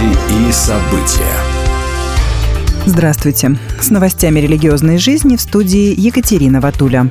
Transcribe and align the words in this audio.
Новости 0.00 0.48
и 0.48 0.52
события. 0.52 1.36
Здравствуйте. 2.86 3.58
С 3.80 3.90
новостями 3.90 4.40
религиозной 4.40 4.98
жизни 4.98 5.36
в 5.36 5.40
студии 5.40 5.94
Екатерина 5.98 6.60
Ватуля. 6.60 7.10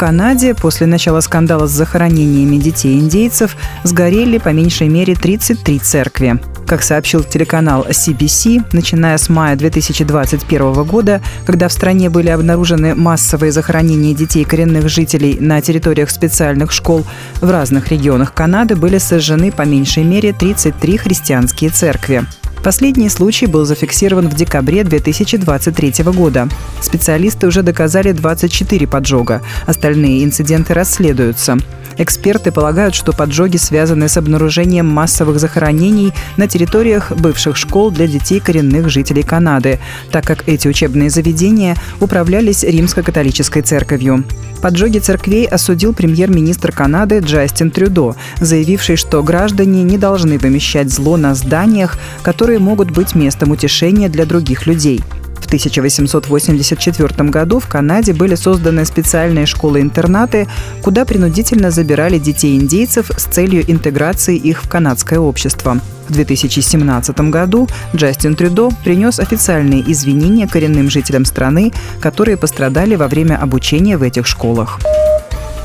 Канаде 0.00 0.54
после 0.54 0.86
начала 0.86 1.20
скандала 1.20 1.66
с 1.66 1.72
захоронениями 1.72 2.56
детей-индейцев 2.56 3.54
сгорели 3.84 4.38
по 4.38 4.48
меньшей 4.48 4.88
мере 4.88 5.14
33 5.14 5.78
церкви. 5.78 6.40
Как 6.66 6.82
сообщил 6.82 7.22
телеканал 7.22 7.84
CBC, 7.86 8.64
начиная 8.72 9.18
с 9.18 9.28
мая 9.28 9.56
2021 9.56 10.84
года, 10.84 11.20
когда 11.44 11.68
в 11.68 11.72
стране 11.74 12.08
были 12.08 12.30
обнаружены 12.30 12.94
массовые 12.94 13.52
захоронения 13.52 14.14
детей 14.14 14.44
коренных 14.44 14.88
жителей 14.88 15.36
на 15.38 15.60
территориях 15.60 16.08
специальных 16.08 16.72
школ, 16.72 17.04
в 17.42 17.50
разных 17.50 17.88
регионах 17.88 18.32
Канады 18.32 18.76
были 18.76 18.96
сожжены 18.96 19.52
по 19.52 19.66
меньшей 19.66 20.04
мере 20.04 20.32
33 20.32 20.96
христианские 20.96 21.68
церкви. 21.68 22.24
Последний 22.62 23.08
случай 23.08 23.46
был 23.46 23.64
зафиксирован 23.64 24.28
в 24.28 24.34
декабре 24.34 24.84
2023 24.84 26.04
года. 26.04 26.48
Специалисты 26.82 27.46
уже 27.46 27.62
доказали 27.62 28.12
24 28.12 28.86
поджога. 28.86 29.42
Остальные 29.66 30.24
инциденты 30.24 30.74
расследуются. 30.74 31.56
Эксперты 32.00 32.50
полагают, 32.50 32.94
что 32.94 33.12
поджоги 33.12 33.58
связаны 33.58 34.08
с 34.08 34.16
обнаружением 34.16 34.86
массовых 34.86 35.38
захоронений 35.38 36.14
на 36.38 36.48
территориях 36.48 37.12
бывших 37.12 37.58
школ 37.58 37.90
для 37.90 38.06
детей 38.06 38.40
коренных 38.40 38.88
жителей 38.88 39.22
Канады, 39.22 39.78
так 40.10 40.24
как 40.24 40.48
эти 40.48 40.66
учебные 40.66 41.10
заведения 41.10 41.76
управлялись 42.00 42.64
римско-католической 42.64 43.60
церковью. 43.60 44.24
Поджоги 44.62 44.98
церквей 44.98 45.44
осудил 45.44 45.92
премьер-министр 45.92 46.72
Канады 46.72 47.18
Джастин 47.18 47.70
Трюдо, 47.70 48.16
заявивший, 48.40 48.96
что 48.96 49.22
граждане 49.22 49.82
не 49.82 49.98
должны 49.98 50.38
вымещать 50.38 50.90
зло 50.90 51.18
на 51.18 51.34
зданиях, 51.34 51.98
которые 52.22 52.60
могут 52.60 52.90
быть 52.90 53.14
местом 53.14 53.50
утешения 53.50 54.08
для 54.08 54.24
других 54.24 54.66
людей. 54.66 55.02
1884 55.50 57.28
году 57.28 57.58
в 57.58 57.66
Канаде 57.66 58.12
были 58.12 58.36
созданы 58.36 58.84
специальные 58.84 59.46
школы-интернаты, 59.46 60.46
куда 60.80 61.04
принудительно 61.04 61.72
забирали 61.72 62.18
детей-индейцев 62.18 63.10
с 63.16 63.24
целью 63.24 63.68
интеграции 63.68 64.36
их 64.36 64.62
в 64.62 64.68
канадское 64.68 65.18
общество. 65.18 65.80
В 66.08 66.12
2017 66.12 67.20
году 67.30 67.66
Джастин 67.96 68.36
Трюдо 68.36 68.70
принес 68.84 69.18
официальные 69.18 69.82
извинения 69.90 70.46
коренным 70.46 70.88
жителям 70.88 71.24
страны, 71.24 71.72
которые 72.00 72.36
пострадали 72.36 72.94
во 72.94 73.08
время 73.08 73.36
обучения 73.36 73.96
в 73.96 74.04
этих 74.04 74.28
школах. 74.28 74.78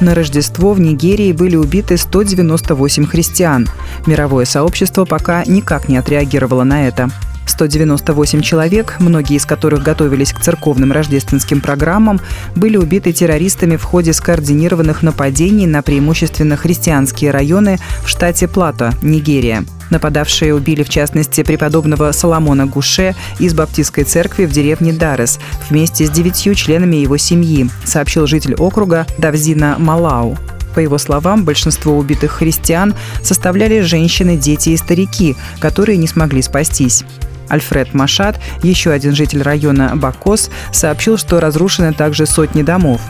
На 0.00 0.16
Рождество 0.16 0.72
в 0.72 0.80
Нигерии 0.80 1.30
были 1.30 1.54
убиты 1.54 1.96
198 1.96 3.06
христиан. 3.06 3.68
Мировое 4.06 4.44
сообщество 4.44 5.04
пока 5.04 5.44
никак 5.44 5.88
не 5.88 5.98
отреагировало 5.98 6.64
на 6.64 6.88
это. 6.88 7.10
198 7.58 8.40
человек, 8.40 8.98
многие 9.00 9.34
из 9.34 9.44
которых 9.44 9.82
готовились 9.82 10.32
к 10.32 10.40
церковным 10.40 10.92
рождественским 10.92 11.60
программам, 11.60 12.20
были 12.54 12.76
убиты 12.76 13.12
террористами 13.12 13.74
в 13.74 13.82
ходе 13.82 14.12
скоординированных 14.12 15.02
нападений 15.02 15.66
на 15.66 15.82
преимущественно 15.82 16.56
христианские 16.56 17.32
районы 17.32 17.78
в 18.04 18.08
штате 18.08 18.46
Плата, 18.46 18.92
Нигерия. 19.02 19.64
Нападавшие 19.90 20.54
убили, 20.54 20.84
в 20.84 20.88
частности, 20.88 21.42
преподобного 21.42 22.12
Соломона 22.12 22.66
Гуше 22.66 23.16
из 23.40 23.54
Баптистской 23.54 24.04
церкви 24.04 24.44
в 24.44 24.52
деревне 24.52 24.92
Дарес 24.92 25.40
вместе 25.68 26.06
с 26.06 26.10
девятью 26.10 26.54
членами 26.54 26.96
его 26.96 27.16
семьи, 27.16 27.68
сообщил 27.84 28.28
житель 28.28 28.54
округа 28.54 29.04
Давзина 29.18 29.76
Малау. 29.80 30.38
По 30.76 30.80
его 30.80 30.96
словам, 30.96 31.44
большинство 31.44 31.98
убитых 31.98 32.30
христиан 32.30 32.94
составляли 33.24 33.80
женщины, 33.80 34.36
дети 34.36 34.68
и 34.68 34.76
старики, 34.76 35.34
которые 35.58 35.96
не 35.96 36.06
смогли 36.06 36.40
спастись. 36.40 37.02
Альфред 37.48 37.94
Машат, 37.94 38.40
еще 38.62 38.90
один 38.90 39.14
житель 39.14 39.42
района 39.42 39.92
Бакос, 39.94 40.50
сообщил, 40.72 41.16
что 41.16 41.40
разрушены 41.40 41.92
также 41.92 42.26
сотни 42.26 42.62
домов. 42.62 43.00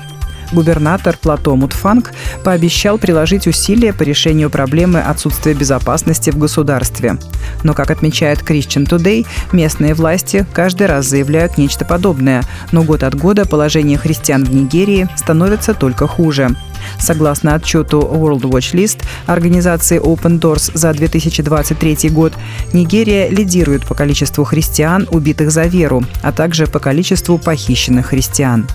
Губернатор 0.53 1.16
Плато 1.20 1.54
Мутфанг 1.54 2.12
пообещал 2.44 2.98
приложить 2.98 3.47
усилия 3.47 3.92
по 3.92 4.03
решению 4.03 4.50
проблемы 4.50 5.00
отсутствия 5.00 5.54
безопасности 5.54 6.31
в 6.31 6.38
государстве. 6.38 7.19
Но, 7.62 7.75
как 7.75 7.91
отмечает 7.91 8.41
Christian 8.41 8.88
Today, 8.88 9.26
местные 9.53 9.94
власти 9.94 10.47
каждый 10.53 10.87
раз 10.87 11.06
заявляют 11.06 11.58
нечто 11.58 11.84
подобное, 11.84 12.42
но 12.72 12.82
год 12.82 13.03
от 13.03 13.14
года 13.14 13.44
положение 13.44 13.98
христиан 13.98 14.44
в 14.44 14.54
Нигерии 14.54 15.08
становится 15.16 15.75
только 15.75 16.06
хуже. 16.06 16.50
Согласно 16.98 17.54
отчету 17.54 18.00
World 18.00 18.42
Watch 18.42 18.75
List 18.75 19.03
организации 19.26 20.00
Open 20.00 20.41
Doors 20.41 20.70
за 20.75 20.92
2023 20.92 22.10
год, 22.10 22.32
Нигерия 22.72 23.28
лидирует 23.28 23.87
по 23.87 23.94
количеству 23.94 24.44
христиан, 24.44 25.06
убитых 25.10 25.50
за 25.50 25.64
веру, 25.64 26.04
а 26.22 26.32
также 26.32 26.66
по 26.66 26.78
количеству 26.78 27.38
похищенных 27.38 28.06
христиан. 28.06 28.66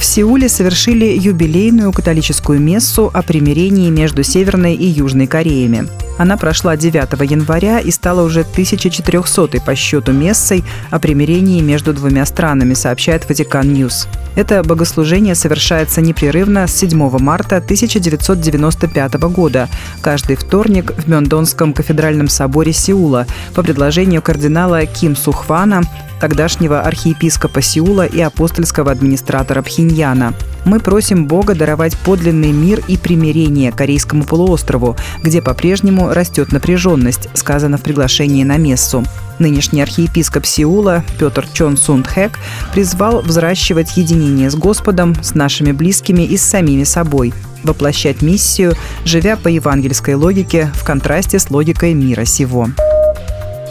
В 0.00 0.04
Сеуле 0.06 0.48
совершили 0.48 1.04
юбилейную 1.04 1.92
католическую 1.92 2.58
мессу 2.58 3.10
о 3.12 3.20
примирении 3.20 3.90
между 3.90 4.22
Северной 4.22 4.74
и 4.74 4.86
Южной 4.86 5.26
Кореями. 5.26 5.88
Она 6.18 6.36
прошла 6.36 6.76
9 6.76 7.30
января 7.30 7.80
и 7.80 7.90
стала 7.90 8.22
уже 8.22 8.40
1400-й 8.40 9.60
по 9.60 9.74
счету 9.74 10.12
мессой 10.12 10.64
о 10.90 10.98
примирении 10.98 11.60
между 11.60 11.92
двумя 11.94 12.26
странами, 12.26 12.74
сообщает 12.74 13.28
Vatican 13.28 13.72
News. 13.72 14.06
Это 14.36 14.62
богослужение 14.62 15.34
совершается 15.34 16.00
непрерывно 16.00 16.66
с 16.66 16.74
7 16.74 17.18
марта 17.18 17.56
1995 17.56 19.14
года, 19.32 19.68
каждый 20.02 20.36
вторник 20.36 20.92
в 20.96 21.08
Мёндонском 21.08 21.72
кафедральном 21.72 22.28
соборе 22.28 22.72
Сеула 22.72 23.26
по 23.54 23.62
предложению 23.62 24.22
кардинала 24.22 24.86
Ким 24.86 25.16
Сухвана, 25.16 25.82
тогдашнего 26.20 26.82
архиепископа 26.82 27.62
Сеула 27.62 28.06
и 28.06 28.20
апостольского 28.20 28.92
администратора 28.92 29.62
Пхеньяна. 29.62 30.34
Мы 30.64 30.80
просим 30.80 31.26
Бога 31.26 31.54
даровать 31.54 31.96
подлинный 31.96 32.52
мир 32.52 32.82
и 32.86 32.96
примирение 32.96 33.72
Корейскому 33.72 34.24
полуострову, 34.24 34.96
где 35.22 35.40
по-прежнему 35.42 36.12
растет 36.12 36.52
напряженность, 36.52 37.28
сказано 37.34 37.78
в 37.78 37.82
приглашении 37.82 38.44
на 38.44 38.56
мессу. 38.56 39.04
Нынешний 39.38 39.80
архиепископ 39.80 40.44
Сеула 40.44 41.02
Петр 41.18 41.46
Чон 41.52 41.78
Сунд 41.78 42.06
Хэк 42.06 42.38
призвал 42.72 43.22
взращивать 43.22 43.96
единение 43.96 44.50
с 44.50 44.54
Господом, 44.54 45.14
с 45.22 45.34
нашими 45.34 45.72
близкими 45.72 46.22
и 46.22 46.36
с 46.36 46.42
самими 46.42 46.84
собой, 46.84 47.32
воплощать 47.64 48.20
миссию, 48.20 48.74
живя 49.04 49.36
по 49.36 49.48
евангельской 49.48 50.14
логике 50.14 50.70
в 50.74 50.84
контрасте 50.84 51.38
с 51.38 51.50
логикой 51.50 51.94
мира 51.94 52.26
сего. 52.26 52.68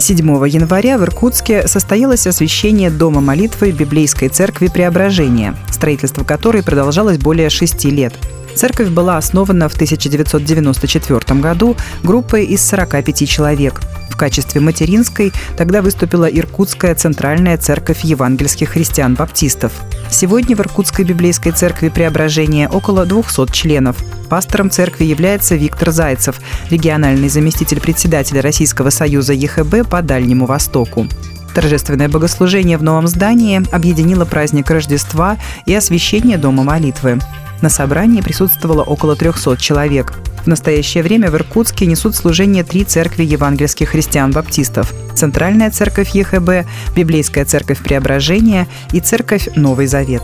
7 0.00 0.48
января 0.48 0.96
в 0.96 1.02
Иркутске 1.02 1.68
состоялось 1.68 2.26
освящение 2.26 2.90
Дома 2.90 3.20
молитвы 3.20 3.70
Библейской 3.70 4.28
церкви 4.28 4.68
Преображения, 4.68 5.54
строительство 5.70 6.24
которой 6.24 6.62
продолжалось 6.62 7.18
более 7.18 7.50
шести 7.50 7.90
лет. 7.90 8.14
Церковь 8.54 8.88
была 8.88 9.18
основана 9.18 9.68
в 9.68 9.74
1994 9.74 11.40
году 11.40 11.76
группой 12.02 12.46
из 12.46 12.66
45 12.66 13.28
человек. 13.28 13.80
В 14.08 14.16
качестве 14.16 14.60
материнской 14.60 15.32
тогда 15.56 15.82
выступила 15.82 16.24
Иркутская 16.24 16.94
Центральная 16.94 17.58
Церковь 17.58 18.00
Евангельских 18.02 18.70
Христиан-Баптистов. 18.70 19.72
Сегодня 20.10 20.56
в 20.56 20.60
Иркутской 20.60 21.04
библейской 21.04 21.52
церкви 21.52 21.88
Преображения 21.88 22.68
около 22.68 23.06
200 23.06 23.52
членов. 23.52 23.96
Пастором 24.28 24.70
церкви 24.70 25.04
является 25.04 25.54
Виктор 25.54 25.92
Зайцев, 25.92 26.40
региональный 26.68 27.28
заместитель 27.28 27.80
председателя 27.80 28.42
Российского 28.42 28.90
союза 28.90 29.32
ЕХБ 29.32 29.88
по 29.88 30.02
Дальнему 30.02 30.46
Востоку. 30.46 31.06
Торжественное 31.54 32.08
богослужение 32.08 32.76
в 32.76 32.82
новом 32.82 33.06
здании 33.06 33.62
объединило 33.72 34.24
праздник 34.24 34.70
Рождества 34.70 35.36
и 35.64 35.74
освящение 35.74 36.38
Дома 36.38 36.64
молитвы. 36.64 37.18
На 37.62 37.68
собрании 37.68 38.20
присутствовало 38.20 38.82
около 38.82 39.16
300 39.16 39.56
человек. 39.56 40.12
В 40.44 40.46
настоящее 40.46 41.02
время 41.02 41.30
в 41.30 41.34
Иркутске 41.36 41.86
несут 41.86 42.16
служение 42.16 42.64
три 42.64 42.84
церкви 42.84 43.24
евангельских 43.24 43.90
христиан-баптистов. 43.90 44.92
Центральная 45.14 45.70
церковь 45.70 46.10
ЕХБ, 46.14 46.66
Библейская 46.96 47.44
церковь 47.44 47.82
Преображения 47.82 48.66
и 48.92 49.00
церковь 49.00 49.48
Новый 49.54 49.86
Завет. 49.86 50.22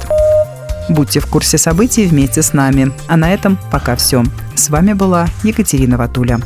Будьте 0.88 1.20
в 1.20 1.26
курсе 1.26 1.58
событий 1.58 2.06
вместе 2.06 2.42
с 2.42 2.52
нами. 2.52 2.92
А 3.08 3.16
на 3.16 3.32
этом 3.32 3.58
пока 3.70 3.96
все. 3.96 4.22
С 4.54 4.70
вами 4.70 4.92
была 4.92 5.28
Екатерина 5.42 5.98
Ватуля. 5.98 6.40